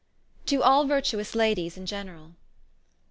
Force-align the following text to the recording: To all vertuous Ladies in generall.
To 0.47 0.63
all 0.63 0.85
vertuous 0.87 1.35
Ladies 1.35 1.77
in 1.77 1.85
generall. 1.85 2.31